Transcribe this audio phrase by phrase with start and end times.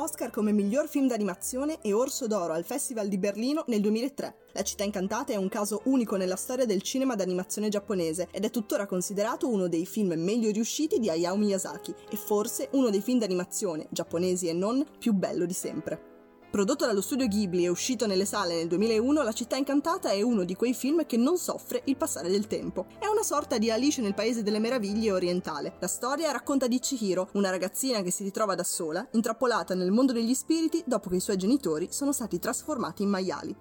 [0.00, 4.36] Oscar come miglior film d'animazione e Orso d'Oro al Festival di Berlino nel 2003.
[4.52, 8.50] La città incantata è un caso unico nella storia del cinema d'animazione giapponese ed è
[8.50, 13.18] tuttora considerato uno dei film meglio riusciti di Hayao Miyazaki e forse uno dei film
[13.18, 16.07] d'animazione, giapponesi e non, più bello di sempre.
[16.50, 20.44] Prodotto dallo studio Ghibli e uscito nelle sale nel 2001, La città incantata è uno
[20.44, 22.86] di quei film che non soffre il passare del tempo.
[22.98, 25.74] È una sorta di Alice nel paese delle meraviglie orientale.
[25.78, 30.14] La storia racconta di Chihiro, una ragazzina che si ritrova da sola, intrappolata nel mondo
[30.14, 33.54] degli spiriti dopo che i suoi genitori sono stati trasformati in maiali.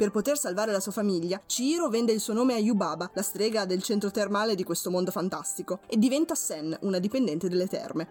[0.00, 3.66] Per poter salvare la sua famiglia, Chihiro vende il suo nome a Yubaba, la strega
[3.66, 8.08] del centro termale di questo mondo fantastico, e diventa Sen, una dipendente delle terme.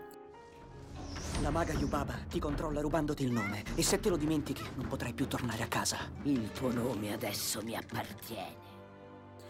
[1.41, 5.13] La maga Yubaba ti controlla rubandoti il nome e se te lo dimentichi non potrai
[5.13, 5.97] più tornare a casa.
[6.25, 8.67] Il tuo nome adesso mi appartiene.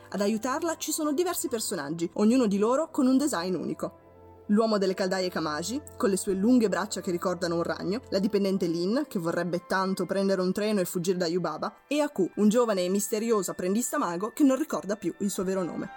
[0.08, 4.08] Ad aiutarla ci sono diversi personaggi, ognuno di loro con un design unico.
[4.52, 8.66] L'uomo delle caldaie Kamaji, con le sue lunghe braccia che ricordano un ragno, la dipendente
[8.66, 12.84] Lin, che vorrebbe tanto prendere un treno e fuggire da Yubaba, e Aku, un giovane
[12.84, 15.90] e misterioso apprendista mago che non ricorda più il suo vero nome.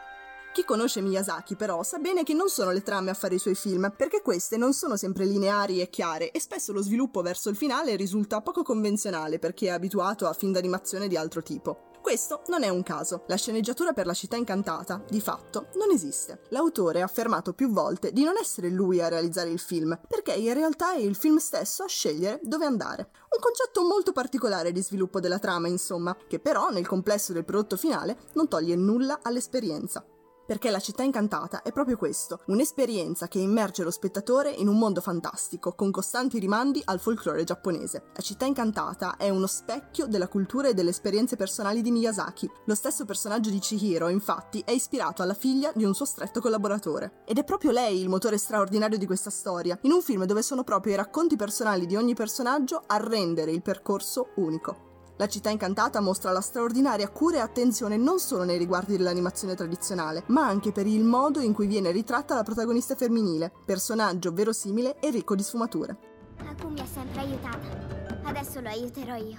[0.52, 3.54] Chi conosce Miyazaki però sa bene che non sono le trame a fare i suoi
[3.54, 7.56] film, perché queste non sono sempre lineari e chiare e spesso lo sviluppo verso il
[7.56, 11.91] finale risulta poco convenzionale per chi è abituato a film d'animazione di altro tipo.
[12.02, 13.22] Questo non è un caso.
[13.28, 16.40] La sceneggiatura per la città incantata, di fatto, non esiste.
[16.48, 20.52] L'autore ha affermato più volte di non essere lui a realizzare il film, perché in
[20.52, 23.08] realtà è il film stesso a scegliere dove andare.
[23.30, 27.76] Un concetto molto particolare di sviluppo della trama, insomma, che però nel complesso del prodotto
[27.76, 30.04] finale non toglie nulla all'esperienza.
[30.44, 35.00] Perché la città incantata è proprio questo, un'esperienza che immerge lo spettatore in un mondo
[35.00, 38.10] fantastico, con costanti rimandi al folklore giapponese.
[38.14, 42.50] La città incantata è uno specchio della cultura e delle esperienze personali di Miyazaki.
[42.66, 47.22] Lo stesso personaggio di Chihiro, infatti, è ispirato alla figlia di un suo stretto collaboratore.
[47.24, 50.64] Ed è proprio lei il motore straordinario di questa storia, in un film dove sono
[50.64, 54.91] proprio i racconti personali di ogni personaggio a rendere il percorso unico.
[55.16, 60.24] La città incantata mostra la straordinaria cura e attenzione non solo nei riguardi dell'animazione tradizionale,
[60.28, 65.10] ma anche per il modo in cui viene ritratta la protagonista femminile, personaggio verosimile e
[65.10, 65.96] ricco di sfumature.
[66.38, 68.20] Aku mi ha sempre aiutata.
[68.24, 69.36] Adesso lo aiuterò io.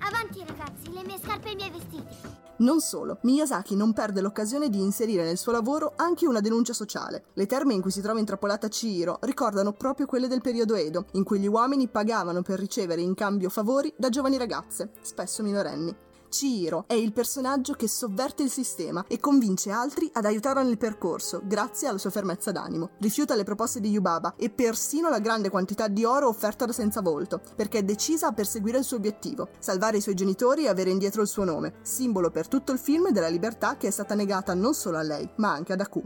[0.00, 2.37] Avanti ragazzi, le mie scarpe e i miei vestiti.
[2.58, 7.26] Non solo, Miyazaki non perde l'occasione di inserire nel suo lavoro anche una denuncia sociale.
[7.34, 11.22] Le terme in cui si trova intrappolata Chihiro ricordano proprio quelle del periodo Edo, in
[11.22, 16.07] cui gli uomini pagavano per ricevere in cambio favori da giovani ragazze, spesso minorenni.
[16.28, 21.40] Chihiro è il personaggio che sovverte il sistema e convince altri ad aiutarla nel percorso,
[21.44, 22.90] grazie alla sua fermezza d'animo.
[22.98, 27.00] Rifiuta le proposte di Yubaba e persino la grande quantità di oro offerta da senza
[27.00, 30.90] volto, perché è decisa a perseguire il suo obiettivo, salvare i suoi genitori e avere
[30.90, 34.54] indietro il suo nome, simbolo per tutto il film della libertà che è stata negata
[34.54, 36.02] non solo a lei, ma anche ad Aku.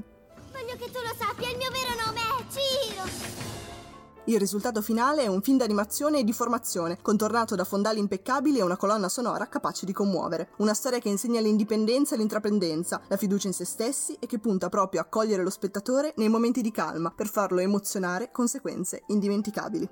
[0.52, 3.41] Voglio che tu lo sappia, il mio vero nome è Ciro.
[4.26, 8.62] Il risultato finale è un film d'animazione e di formazione, contornato da fondali impeccabili e
[8.62, 10.50] una colonna sonora capace di commuovere.
[10.58, 14.68] Una storia che insegna l'indipendenza e l'intraprendenza, la fiducia in se stessi e che punta
[14.68, 19.90] proprio a cogliere lo spettatore nei momenti di calma per farlo emozionare con sequenze indimenticabili.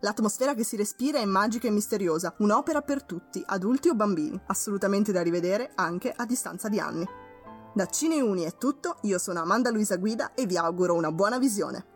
[0.00, 5.12] L'atmosfera che si respira è magica e misteriosa, un'opera per tutti, adulti o bambini, assolutamente
[5.12, 7.08] da rivedere anche a distanza di anni.
[7.74, 11.38] Da Cine Uni è tutto, io sono Amanda Luisa Guida e vi auguro una buona
[11.38, 11.95] visione.